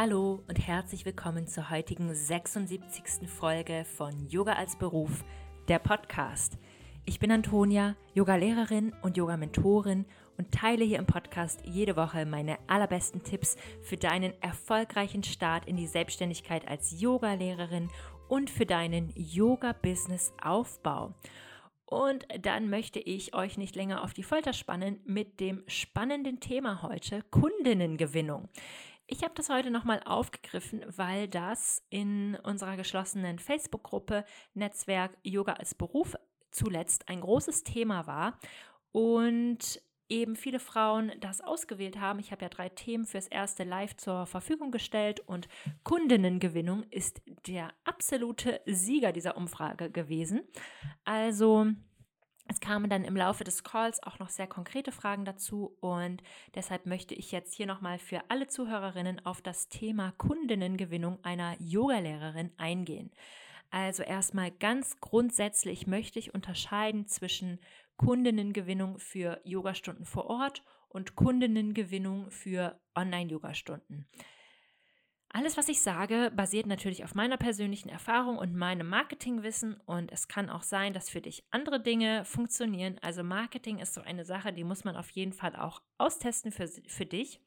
[0.00, 3.28] Hallo und herzlich willkommen zur heutigen 76.
[3.28, 5.24] Folge von Yoga als Beruf,
[5.66, 6.56] der Podcast.
[7.04, 10.06] Ich bin Antonia, Yoga-Lehrerin und Yoga-Mentorin
[10.36, 15.74] und teile hier im Podcast jede Woche meine allerbesten Tipps für deinen erfolgreichen Start in
[15.74, 17.88] die Selbstständigkeit als Yoga-Lehrerin
[18.28, 21.12] und für deinen Yoga-Business-Aufbau.
[21.86, 26.82] Und dann möchte ich euch nicht länger auf die Folter spannen mit dem spannenden Thema
[26.82, 28.48] heute, Kundinnengewinnung.
[29.10, 34.22] Ich habe das heute nochmal aufgegriffen, weil das in unserer geschlossenen Facebook-Gruppe
[34.52, 36.14] Netzwerk Yoga als Beruf
[36.50, 38.38] zuletzt ein großes Thema war
[38.92, 42.18] und eben viele Frauen das ausgewählt haben.
[42.18, 45.48] Ich habe ja drei Themen fürs erste Live zur Verfügung gestellt und
[45.84, 50.42] Kundinnengewinnung ist der absolute Sieger dieser Umfrage gewesen.
[51.04, 51.68] Also
[52.48, 56.22] es kamen dann im Laufe des Calls auch noch sehr konkrete Fragen dazu und
[56.54, 62.50] deshalb möchte ich jetzt hier nochmal für alle Zuhörerinnen auf das Thema Kundinnengewinnung einer Yogalehrerin
[62.56, 63.10] eingehen.
[63.70, 67.60] Also erstmal ganz grundsätzlich möchte ich unterscheiden zwischen
[67.98, 74.08] Kundinnengewinnung für Yogastunden vor Ort und Kundinnengewinnung für Online-Yogastunden.
[75.38, 80.26] Alles, was ich sage, basiert natürlich auf meiner persönlichen Erfahrung und meinem Marketingwissen und es
[80.26, 82.98] kann auch sein, dass für dich andere Dinge funktionieren.
[83.02, 86.66] Also Marketing ist so eine Sache, die muss man auf jeden Fall auch austesten für,
[86.66, 87.40] für dich.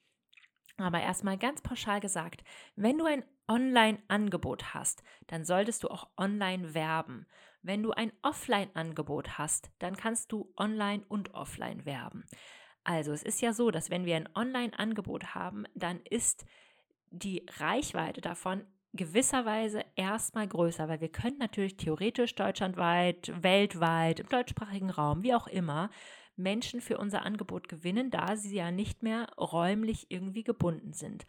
[0.77, 2.45] Aber erstmal ganz pauschal gesagt,
[2.77, 7.27] wenn du ein Online-Angebot hast, dann solltest du auch online werben.
[7.61, 12.23] Wenn du ein Offline-Angebot hast, dann kannst du online und offline werben.
[12.85, 16.45] Also es ist ja so, dass wenn wir ein Online-Angebot haben, dann ist
[17.11, 24.89] die Reichweite davon gewisserweise erstmal größer, weil wir können natürlich theoretisch deutschlandweit, weltweit, im deutschsprachigen
[24.89, 25.89] Raum, wie auch immer,
[26.35, 31.25] Menschen für unser Angebot gewinnen, da sie ja nicht mehr räumlich irgendwie gebunden sind.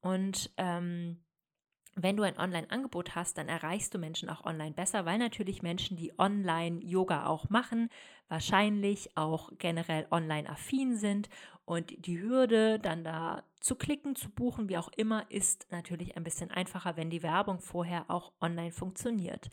[0.00, 1.22] Und ähm,
[1.94, 5.96] wenn du ein Online-Angebot hast, dann erreichst du Menschen auch online besser, weil natürlich Menschen,
[5.96, 7.88] die online-Yoga auch machen,
[8.28, 11.28] wahrscheinlich auch generell online-affin sind.
[11.64, 16.24] Und die Hürde, dann da zu klicken, zu buchen, wie auch immer, ist natürlich ein
[16.24, 19.50] bisschen einfacher, wenn die Werbung vorher auch online funktioniert.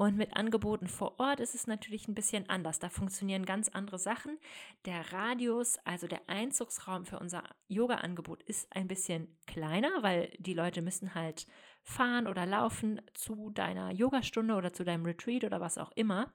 [0.00, 2.78] Und mit Angeboten vor Ort ist es natürlich ein bisschen anders.
[2.78, 4.38] Da funktionieren ganz andere Sachen.
[4.86, 10.80] Der Radius, also der Einzugsraum für unser Yoga-Angebot ist ein bisschen kleiner, weil die Leute
[10.80, 11.46] müssen halt
[11.82, 16.32] fahren oder laufen zu deiner Yogastunde oder zu deinem Retreat oder was auch immer.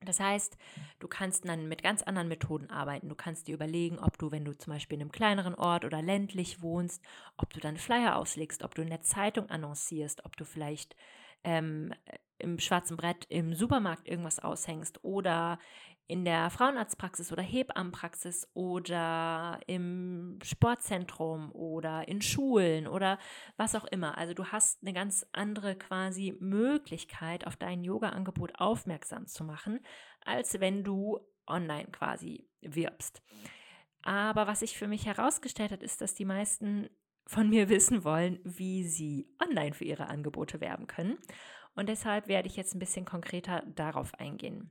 [0.00, 0.58] Das heißt,
[0.98, 3.08] du kannst dann mit ganz anderen Methoden arbeiten.
[3.08, 6.02] Du kannst dir überlegen, ob du, wenn du zum Beispiel in einem kleineren Ort oder
[6.02, 7.00] ländlich wohnst,
[7.36, 10.96] ob du dann Flyer auslegst, ob du in der Zeitung annoncierst, ob du vielleicht
[11.44, 11.92] ähm,
[12.42, 15.58] im schwarzen Brett im Supermarkt irgendwas aushängst oder
[16.08, 23.18] in der Frauenarztpraxis oder Hebammenpraxis oder im Sportzentrum oder in Schulen oder
[23.56, 24.18] was auch immer.
[24.18, 29.80] Also du hast eine ganz andere quasi Möglichkeit, auf dein Yoga-Angebot aufmerksam zu machen,
[30.24, 33.22] als wenn du online quasi wirbst.
[34.02, 36.90] Aber was sich für mich herausgestellt hat, ist, dass die meisten
[37.26, 41.18] von mir wissen wollen, wie sie online für ihre Angebote werben können.
[41.74, 44.70] Und deshalb werde ich jetzt ein bisschen konkreter darauf eingehen.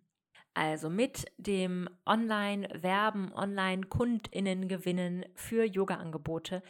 [0.54, 6.62] Also mit dem Online-Werben, Online-Kundinnen gewinnen für Yoga-Angebote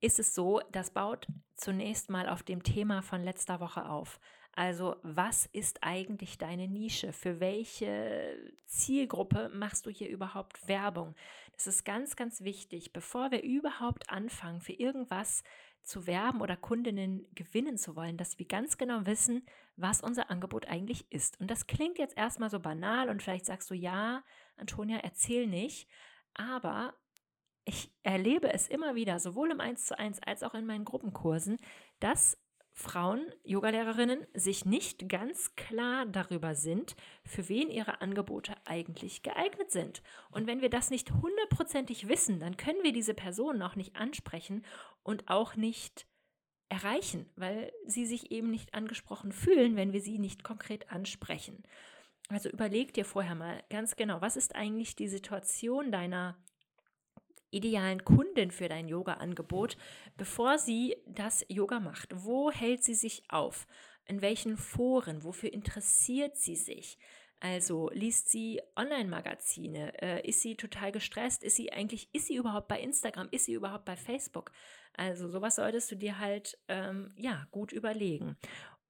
[0.00, 4.20] ist es so, das baut zunächst mal auf dem Thema von letzter Woche auf.
[4.52, 7.12] Also was ist eigentlich deine Nische?
[7.12, 8.36] Für welche
[8.66, 11.14] Zielgruppe machst du hier überhaupt Werbung?
[11.52, 15.44] Das ist ganz, ganz wichtig, bevor wir überhaupt anfangen, für irgendwas
[15.82, 19.44] zu werben oder Kundinnen gewinnen zu wollen, dass wir ganz genau wissen,
[19.76, 21.40] was unser Angebot eigentlich ist.
[21.40, 24.22] Und das klingt jetzt erstmal so banal und vielleicht sagst du, ja,
[24.56, 25.88] Antonia, erzähl nicht,
[26.34, 26.94] aber
[27.64, 31.58] ich erlebe es immer wieder, sowohl im 1 zu 1 als auch in meinen Gruppenkursen,
[32.00, 32.38] dass
[32.72, 40.02] Frauen, Yogalehrerinnen, sich nicht ganz klar darüber sind, für wen ihre Angebote eigentlich geeignet sind.
[40.30, 44.64] Und wenn wir das nicht hundertprozentig wissen, dann können wir diese Personen auch nicht ansprechen
[45.02, 46.06] und auch nicht
[46.68, 51.64] erreichen, weil sie sich eben nicht angesprochen fühlen, wenn wir sie nicht konkret ansprechen.
[52.28, 56.36] Also überleg dir vorher mal ganz genau, was ist eigentlich die Situation deiner
[57.50, 59.76] idealen Kundin für dein Yoga-Angebot,
[60.16, 62.08] bevor sie das Yoga macht?
[62.14, 63.66] Wo hält sie sich auf?
[64.06, 65.24] In welchen Foren?
[65.24, 66.98] Wofür interessiert sie sich?
[67.40, 70.00] Also liest sie Online-Magazine?
[70.02, 71.42] Äh, ist sie total gestresst?
[71.42, 73.28] Ist sie eigentlich, ist sie überhaupt bei Instagram?
[73.30, 74.52] Ist sie überhaupt bei Facebook?
[74.94, 78.36] Also sowas solltest du dir halt ähm, ja gut überlegen.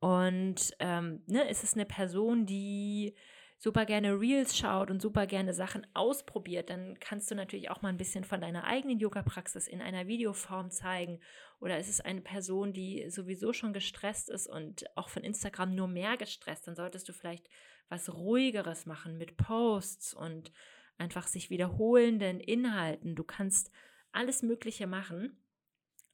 [0.01, 3.15] Und ähm, ne, ist es eine Person, die
[3.61, 7.91] super gerne Reels schaut und super gerne Sachen ausprobiert, dann kannst du natürlich auch mal
[7.91, 11.21] ein bisschen von deiner eigenen Yoga-Praxis in einer Videoform zeigen.
[11.61, 15.89] Oder ist es eine Person, die sowieso schon gestresst ist und auch von Instagram nur
[15.89, 17.51] mehr gestresst, dann solltest du vielleicht
[17.91, 20.53] was ruhigeres machen mit Posts und
[20.97, 23.15] einfach sich wiederholenden Inhalten.
[23.15, 23.71] Du kannst
[24.11, 25.37] alles Mögliche machen.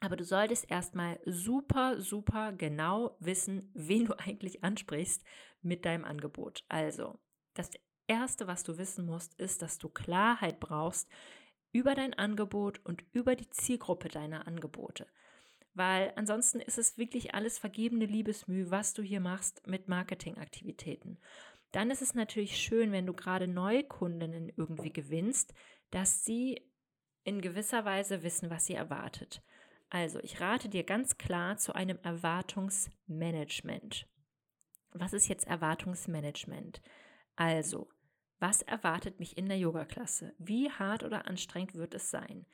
[0.01, 5.25] Aber du solltest erstmal super, super genau wissen, wen du eigentlich ansprichst
[5.63, 6.65] mit deinem Angebot.
[6.69, 7.19] Also,
[7.59, 7.71] das
[8.07, 11.09] Erste, was du wissen musst, ist, dass du Klarheit brauchst
[11.73, 15.07] über dein Angebot und über die Zielgruppe deiner Angebote.
[15.75, 21.19] Weil ansonsten ist es wirklich alles vergebene Liebesmüh, was du hier machst mit Marketingaktivitäten.
[21.73, 25.53] Dann ist es natürlich schön, wenn du gerade neue Kundinnen irgendwie gewinnst,
[25.91, 26.63] dass sie
[27.25, 29.43] in gewisser Weise wissen, was sie erwartet.
[29.91, 34.09] Also, ich rate dir ganz klar zu einem Erwartungsmanagement.
[34.93, 36.81] Was ist jetzt Erwartungsmanagement?
[37.37, 37.89] Also,
[38.39, 40.35] was erwartet mich in der Yoga-Klasse?
[40.39, 42.47] Wie hart oder anstrengend wird es sein?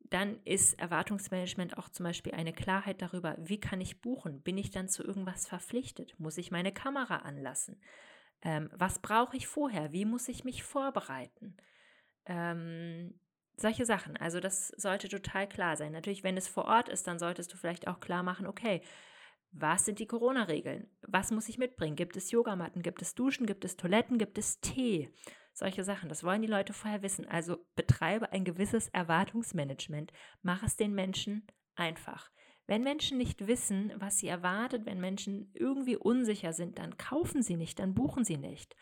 [0.00, 4.42] Dann ist Erwartungsmanagement auch zum Beispiel eine Klarheit darüber, wie kann ich buchen?
[4.42, 6.18] Bin ich dann zu irgendwas verpflichtet?
[6.18, 7.80] Muss ich meine Kamera anlassen?
[8.42, 9.92] Ähm, was brauche ich vorher?
[9.92, 11.56] Wie muss ich mich vorbereiten?
[12.26, 13.14] Ähm,
[13.56, 14.16] solche Sachen.
[14.18, 15.92] Also das sollte total klar sein.
[15.92, 18.82] Natürlich, wenn es vor Ort ist, dann solltest du vielleicht auch klar machen, okay,
[19.56, 20.88] was sind die Corona-Regeln?
[21.06, 21.94] Was muss ich mitbringen?
[21.94, 22.82] Gibt es Yogamatten?
[22.82, 23.46] Gibt es Duschen?
[23.46, 24.18] Gibt es Toiletten?
[24.18, 25.10] Gibt es Tee?
[25.52, 26.08] Solche Sachen.
[26.08, 27.28] Das wollen die Leute vorher wissen.
[27.28, 30.12] Also betreibe ein gewisses Erwartungsmanagement.
[30.42, 31.46] Mach es den Menschen
[31.76, 32.30] einfach.
[32.66, 37.56] Wenn Menschen nicht wissen, was sie erwartet, wenn Menschen irgendwie unsicher sind, dann kaufen sie
[37.56, 38.74] nicht, dann buchen sie nicht.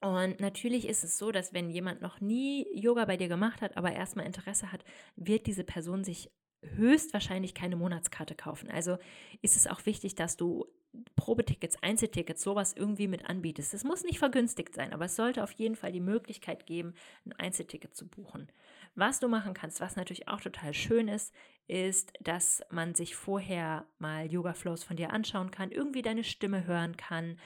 [0.00, 3.76] Und natürlich ist es so, dass wenn jemand noch nie Yoga bei dir gemacht hat,
[3.76, 6.30] aber erstmal Interesse hat, wird diese Person sich
[6.74, 8.70] höchstwahrscheinlich keine Monatskarte kaufen.
[8.70, 8.98] Also
[9.42, 10.66] ist es auch wichtig, dass du
[11.14, 13.74] Probetickets, Einzeltickets, sowas irgendwie mit anbietest.
[13.74, 17.32] Es muss nicht vergünstigt sein, aber es sollte auf jeden Fall die Möglichkeit geben, ein
[17.34, 18.48] Einzelticket zu buchen.
[18.94, 21.34] Was du machen kannst, was natürlich auch total schön ist,
[21.68, 26.66] ist, dass man sich vorher mal Yoga Flows von dir anschauen kann, irgendwie deine Stimme
[26.66, 27.38] hören kann,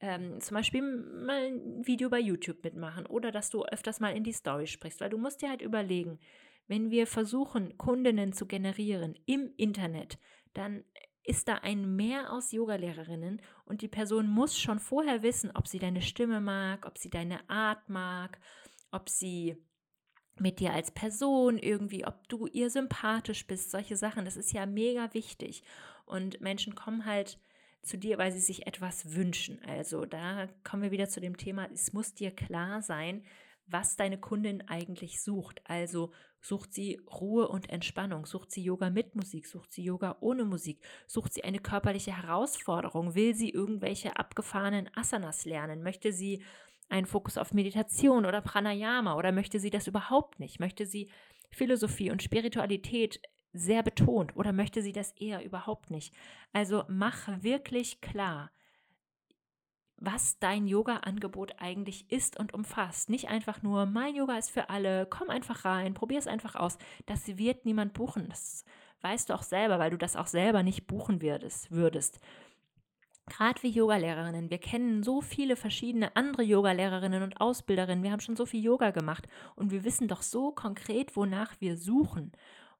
[0.00, 4.24] ähm, zum Beispiel mal ein Video bei YouTube mitmachen oder dass du öfters mal in
[4.24, 6.18] die Story sprichst, weil du musst dir halt überlegen,
[6.68, 10.18] wenn wir versuchen, Kundinnen zu generieren im Internet,
[10.54, 10.84] dann
[11.22, 15.78] ist da ein Mehr aus Yogalehrerinnen und die Person muss schon vorher wissen, ob sie
[15.78, 18.38] deine Stimme mag, ob sie deine Art mag,
[18.92, 19.56] ob sie
[20.38, 24.66] mit dir als Person irgendwie, ob du ihr sympathisch bist, solche Sachen, das ist ja
[24.66, 25.62] mega wichtig.
[26.04, 27.40] Und Menschen kommen halt
[27.82, 29.60] zu dir, weil sie sich etwas wünschen.
[29.64, 33.24] Also da kommen wir wieder zu dem Thema, es muss dir klar sein,
[33.66, 35.60] was deine Kundin eigentlich sucht.
[35.64, 40.44] Also sucht sie Ruhe und Entspannung, sucht sie Yoga mit Musik, sucht sie Yoga ohne
[40.44, 46.42] Musik, sucht sie eine körperliche Herausforderung, will sie irgendwelche abgefahrenen Asanas lernen, möchte sie
[46.88, 51.10] einen Fokus auf Meditation oder Pranayama oder möchte sie das überhaupt nicht, möchte sie
[51.50, 53.20] Philosophie und Spiritualität
[53.52, 56.14] sehr betont oder möchte sie das eher überhaupt nicht.
[56.52, 58.50] Also mach wirklich klar,
[59.98, 63.08] was dein Yoga-Angebot eigentlich ist und umfasst.
[63.08, 66.78] Nicht einfach nur, mein Yoga ist für alle, komm einfach rein, probier es einfach aus.
[67.06, 68.28] Das wird niemand buchen.
[68.28, 68.64] Das
[69.00, 72.20] weißt du auch selber, weil du das auch selber nicht buchen würdest.
[73.28, 78.36] Gerade wie Yogalehrerinnen, wir kennen so viele verschiedene andere Yogalehrerinnen und Ausbilderinnen, wir haben schon
[78.36, 79.26] so viel Yoga gemacht
[79.56, 82.30] und wir wissen doch so konkret, wonach wir suchen.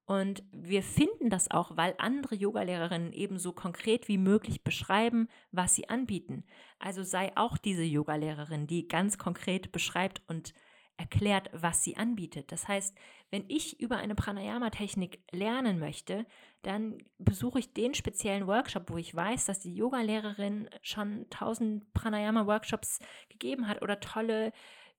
[0.06, 5.88] Und wir finden das auch, weil andere Yogalehrerinnen ebenso konkret wie möglich beschreiben, was sie
[5.88, 6.44] anbieten.
[6.78, 10.54] Also sei auch diese Yogalehrerin, die ganz konkret beschreibt und
[10.96, 12.52] erklärt, was sie anbietet.
[12.52, 12.96] Das heißt,
[13.30, 16.24] wenn ich über eine Pranayama-Technik lernen möchte,
[16.62, 23.00] dann besuche ich den speziellen Workshop, wo ich weiß, dass die Yogalehrerin schon tausend Pranayama-Workshops
[23.28, 24.52] gegeben hat oder tolle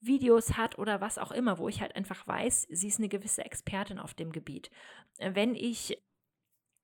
[0.07, 3.45] Videos hat oder was auch immer, wo ich halt einfach weiß, sie ist eine gewisse
[3.45, 4.71] Expertin auf dem Gebiet.
[5.19, 6.01] Wenn ich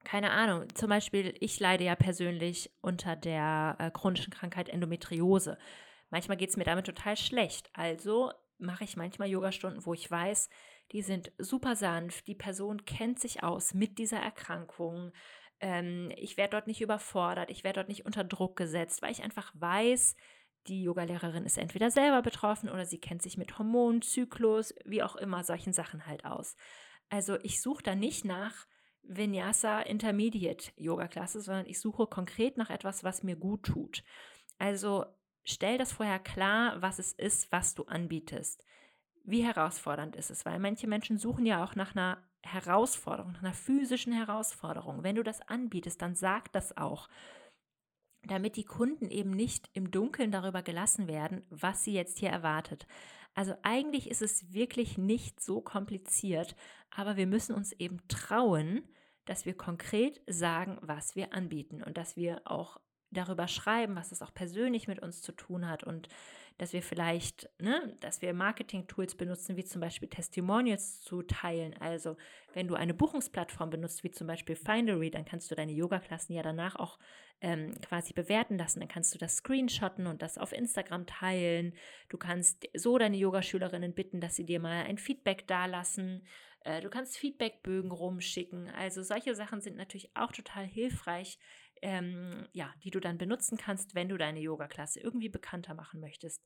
[0.04, 5.58] keine Ahnung, zum Beispiel, ich leide ja persönlich unter der äh, chronischen Krankheit Endometriose.
[6.10, 7.70] Manchmal geht es mir damit total schlecht.
[7.74, 10.50] Also mache ich manchmal Yogastunden, wo ich weiß,
[10.92, 15.12] die sind super sanft, die Person kennt sich aus mit dieser Erkrankung.
[15.60, 19.24] Ähm, ich werde dort nicht überfordert, ich werde dort nicht unter Druck gesetzt, weil ich
[19.24, 20.16] einfach weiß,
[20.68, 25.16] die Yogalehrerin ist entweder selber betroffen oder sie kennt sich mit Hormonen, Zyklus, wie auch
[25.16, 26.56] immer, solchen Sachen halt aus.
[27.10, 28.66] Also ich suche da nicht nach
[29.04, 34.04] Vinyasa Intermediate Yoga Klasse, sondern ich suche konkret nach etwas, was mir gut tut.
[34.58, 35.06] Also
[35.44, 38.64] stell das vorher klar, was es ist, was du anbietest.
[39.26, 40.46] Wie herausfordernd ist es?
[40.46, 45.04] Weil manche Menschen suchen ja auch nach einer Herausforderung, nach einer physischen Herausforderung.
[45.04, 47.10] Wenn du das anbietest, dann sag das auch.
[48.26, 52.88] Damit die Kunden eben nicht im Dunkeln darüber gelassen werden, was sie jetzt hier erwartet.
[53.36, 56.56] Also eigentlich ist es wirklich nicht so kompliziert,
[56.92, 58.84] aber wir müssen uns eben trauen,
[59.26, 64.22] dass wir konkret sagen, was wir anbieten und dass wir auch darüber schreiben, was es
[64.22, 66.10] auch persönlich mit uns zu tun hat und
[66.58, 71.76] dass wir vielleicht, ne, dass wir Marketing-Tools benutzen, wie zum Beispiel Testimonials zu teilen.
[71.80, 72.18] Also
[72.54, 76.44] wenn du eine Buchungsplattform benutzt, wie zum Beispiel Findery, dann kannst du deine Yoga-Klassen ja
[76.44, 77.00] danach auch
[77.42, 78.80] ähm, quasi bewerten lassen.
[78.80, 81.74] Dann kannst du das screenshotten und das auf Instagram teilen.
[82.10, 86.26] Du kannst so deine Yogaschülerinnen bitten, dass sie dir mal ein Feedback dalassen.
[86.64, 88.70] Äh, du kannst Feedbackbögen rumschicken.
[88.70, 91.38] Also solche Sachen sind natürlich auch total hilfreich,
[91.84, 96.44] ähm, ja, die du dann benutzen kannst, wenn du deine Yoga-Klasse irgendwie bekannter machen möchtest.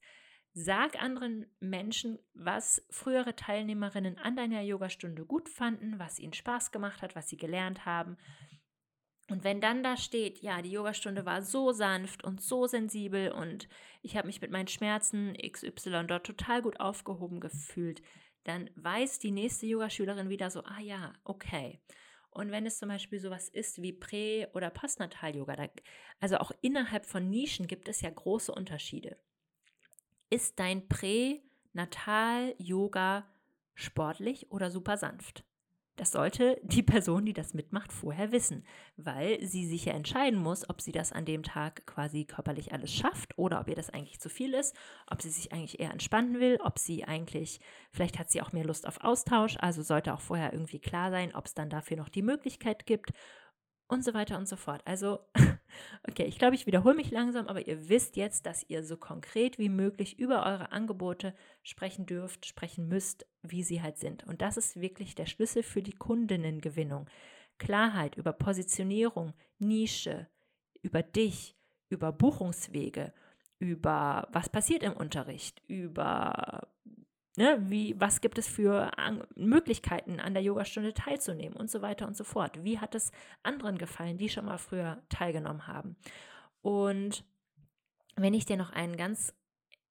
[0.53, 7.03] Sag anderen Menschen, was frühere Teilnehmerinnen an deiner Yogastunde gut fanden, was ihnen Spaß gemacht
[7.03, 8.17] hat, was sie gelernt haben.
[9.29, 13.69] Und wenn dann da steht, ja, die Yogastunde war so sanft und so sensibel und
[14.01, 18.01] ich habe mich mit meinen Schmerzen XY dort total gut aufgehoben gefühlt,
[18.45, 21.79] dann weiß die nächste Yogaschülerin wieder so, ah ja, okay.
[22.37, 25.69] Und wenn es zum Beispiel sowas ist wie Prä- oder Postnatal-Yoga,
[26.19, 29.17] also auch innerhalb von Nischen gibt es ja große Unterschiede.
[30.29, 33.27] Ist dein Pränatal-Yoga
[33.73, 35.43] sportlich oder super sanft?
[35.97, 38.63] Das sollte die Person, die das mitmacht, vorher wissen,
[38.97, 42.93] weil sie sich ja entscheiden muss, ob sie das an dem Tag quasi körperlich alles
[42.93, 44.75] schafft oder ob ihr das eigentlich zu viel ist,
[45.09, 48.63] ob sie sich eigentlich eher entspannen will, ob sie eigentlich, vielleicht hat sie auch mehr
[48.63, 52.09] Lust auf Austausch, also sollte auch vorher irgendwie klar sein, ob es dann dafür noch
[52.09, 53.11] die Möglichkeit gibt
[53.87, 54.81] und so weiter und so fort.
[54.85, 55.19] Also,
[56.09, 59.57] okay, ich glaube, ich wiederhole mich langsam, aber ihr wisst jetzt, dass ihr so konkret
[59.57, 64.25] wie möglich über eure Angebote sprechen dürft, sprechen müsst, wie sie halt sind.
[64.25, 67.09] Und das ist wirklich der Schlüssel für die Kundinnengewinnung.
[67.57, 70.27] Klarheit über Positionierung, Nische,
[70.81, 71.55] über dich,
[71.89, 73.13] über Buchungswege,
[73.59, 76.67] über was passiert im Unterricht, über
[77.37, 82.07] Ne, wie, was gibt es für an Möglichkeiten, an der Yogastunde teilzunehmen und so weiter
[82.07, 82.63] und so fort.
[82.63, 83.11] Wie hat es
[83.43, 85.97] anderen gefallen, die schon mal früher teilgenommen haben?
[86.63, 87.23] Und
[88.15, 89.35] wenn ich dir noch einen ganz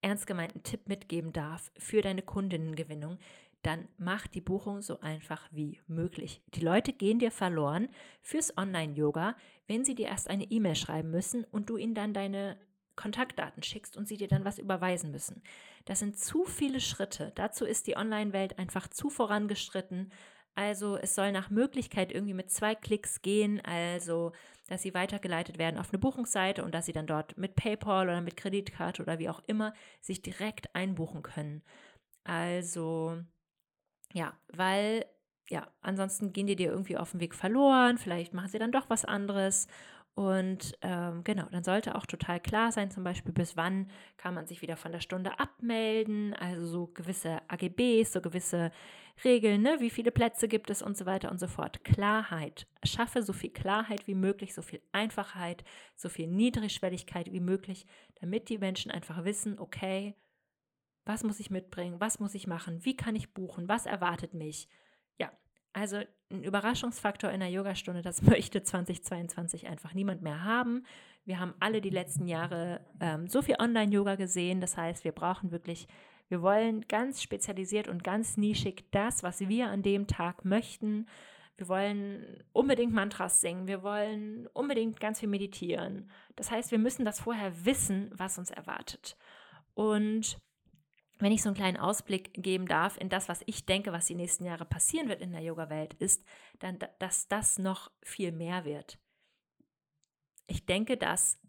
[0.03, 3.17] ernst gemeinten Tipp mitgeben darf für deine Kundinnengewinnung,
[3.63, 6.43] dann mach die Buchung so einfach wie möglich.
[6.55, 7.89] Die Leute gehen dir verloren
[8.23, 9.37] fürs Online-Yoga,
[9.69, 12.59] wenn sie dir erst eine E-Mail schreiben müssen und du ihnen dann deine
[12.97, 15.43] Kontaktdaten schickst und sie dir dann was überweisen müssen.
[15.85, 17.33] Das sind zu viele Schritte.
[17.35, 20.11] Dazu ist die Online-Welt einfach zu vorangeschritten.
[20.55, 24.33] Also es soll nach Möglichkeit irgendwie mit zwei Klicks gehen, also
[24.69, 28.23] dass sie weitergeleitet werden auf eine Buchungsseite und dass sie dann dort mit PayPal oder
[28.23, 31.63] mit Kreditkarte oder wie auch immer sich direkt einbuchen können.
[32.25, 33.19] Also
[34.13, 35.05] ja, weil
[35.49, 38.91] ja, ansonsten gehen die dir irgendwie auf dem Weg verloren, vielleicht machen sie dann doch
[38.91, 39.69] was anderes
[40.17, 44.47] und ähm, genau, dann sollte auch total klar sein, zum Beispiel, bis wann kann man
[44.47, 48.73] sich wieder von der Stunde abmelden, also so gewisse AGBs, so gewisse
[49.25, 49.77] Regeln, ne?
[49.81, 51.85] wie viele Plätze gibt es und so weiter und so fort.
[51.85, 52.67] Klarheit.
[52.83, 55.65] Schaffe so viel Klarheit wie möglich, so viel Einfachheit,
[55.97, 57.85] so viel Niedrigschwelligkeit wie möglich,
[58.19, 60.15] damit die Menschen einfach wissen, okay,
[61.05, 64.71] was muss ich mitbringen, was muss ich machen, wie kann ich buchen, was erwartet mich.
[65.19, 65.31] Ja,
[65.75, 70.85] also ein Überraschungsfaktor in der Yogastunde, das möchte 2022 einfach niemand mehr haben.
[71.25, 74.61] Wir haben alle die letzten Jahre ähm, so viel Online-Yoga gesehen.
[74.61, 75.89] Das heißt, wir brauchen wirklich,
[76.29, 81.07] wir wollen ganz spezialisiert und ganz nischig das, was wir an dem Tag möchten.
[81.57, 83.67] Wir wollen unbedingt Mantras singen.
[83.67, 86.11] Wir wollen unbedingt ganz viel meditieren.
[86.37, 89.17] Das heißt, wir müssen das vorher wissen, was uns erwartet.
[89.75, 90.39] Und
[91.19, 94.15] wenn ich so einen kleinen Ausblick geben darf in das, was ich denke, was die
[94.15, 96.25] nächsten Jahre passieren wird in der Yoga-Welt, ist,
[96.59, 98.99] dann, dass das noch viel mehr wird.
[100.47, 101.41] Ich denke, dass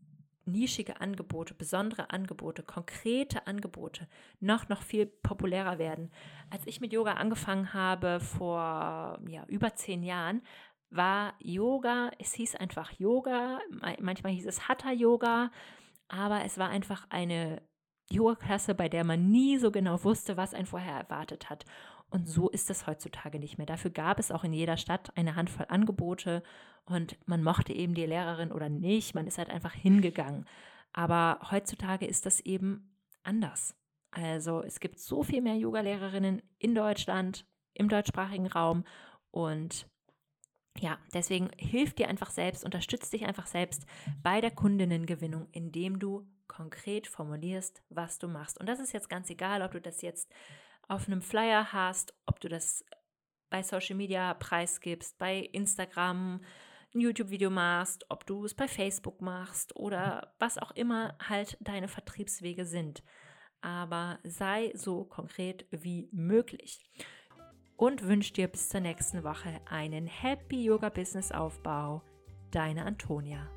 [0.46, 4.08] nischige Angebote, besondere Angebote, konkrete Angebote
[4.40, 6.12] noch, noch viel populärer werden.
[6.50, 10.42] Als ich mit Yoga angefangen habe vor ja, über zehn Jahren,
[10.90, 13.60] war Yoga, es hieß einfach Yoga,
[14.00, 15.52] manchmal hieß es Hatha Yoga,
[16.08, 17.62] aber es war einfach eine
[18.10, 21.66] Yoga-Klasse, bei der man nie so genau wusste, was einen vorher erwartet hat.
[22.10, 23.68] Und so ist es heutzutage nicht mehr.
[23.68, 26.42] Dafür gab es auch in jeder Stadt eine Handvoll Angebote
[26.86, 29.14] und man mochte eben die Lehrerin oder nicht.
[29.14, 30.46] Man ist halt einfach hingegangen.
[30.94, 33.76] Aber heutzutage ist das eben anders.
[34.12, 38.86] Also es gibt so viel mehr Yoga-Lehrerinnen in Deutschland, im deutschsprachigen Raum
[39.32, 39.88] und
[40.80, 43.86] ja, deswegen hilf dir einfach selbst, unterstützt dich einfach selbst
[44.24, 48.60] bei der Kundinnengewinnung, indem du konkret formulierst, was du machst.
[48.60, 50.32] Und das ist jetzt ganz egal, ob du das jetzt
[50.88, 52.86] auf einem Flyer hast, ob du das
[53.50, 56.42] bei Social Media preisgibst, bei Instagram,
[56.94, 61.88] ein YouTube-Video machst, ob du es bei Facebook machst oder was auch immer halt deine
[61.88, 63.04] Vertriebswege sind.
[63.62, 66.90] Aber sei so konkret wie möglich.
[67.76, 72.02] Und wünsche dir bis zur nächsten Woche einen Happy Yoga Business Aufbau.
[72.52, 73.48] Deine Antonia.